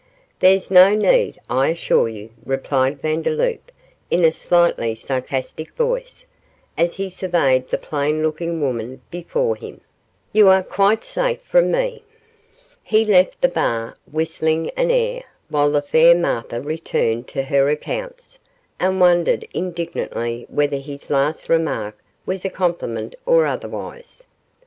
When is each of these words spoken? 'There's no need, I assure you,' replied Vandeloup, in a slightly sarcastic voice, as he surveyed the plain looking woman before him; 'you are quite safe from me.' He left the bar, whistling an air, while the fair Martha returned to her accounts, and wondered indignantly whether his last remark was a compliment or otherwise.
'There's 0.39 0.71
no 0.71 0.95
need, 0.95 1.39
I 1.47 1.67
assure 1.67 2.09
you,' 2.09 2.31
replied 2.43 3.03
Vandeloup, 3.03 3.71
in 4.09 4.25
a 4.25 4.31
slightly 4.31 4.95
sarcastic 4.95 5.75
voice, 5.75 6.25
as 6.75 6.95
he 6.95 7.07
surveyed 7.07 7.69
the 7.69 7.77
plain 7.77 8.23
looking 8.23 8.59
woman 8.61 9.01
before 9.11 9.55
him; 9.55 9.79
'you 10.33 10.47
are 10.47 10.63
quite 10.63 11.03
safe 11.03 11.43
from 11.43 11.69
me.' 11.71 12.01
He 12.81 13.05
left 13.05 13.39
the 13.41 13.47
bar, 13.47 13.95
whistling 14.11 14.71
an 14.71 14.89
air, 14.89 15.21
while 15.49 15.69
the 15.69 15.83
fair 15.83 16.15
Martha 16.15 16.59
returned 16.59 17.27
to 17.27 17.43
her 17.43 17.69
accounts, 17.69 18.39
and 18.79 18.99
wondered 18.99 19.47
indignantly 19.53 20.47
whether 20.49 20.77
his 20.77 21.11
last 21.11 21.47
remark 21.47 21.95
was 22.25 22.43
a 22.43 22.49
compliment 22.49 23.13
or 23.27 23.45
otherwise. 23.45 24.23